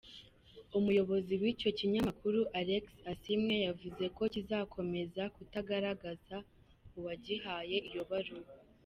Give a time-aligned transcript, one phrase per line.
[0.77, 6.37] Umuyobozi w’icyo kinyamakuru Alex Asiimwe yavuze ko kizakomeza kutagaragaza
[6.97, 8.51] uwagihaye iyo baruwa.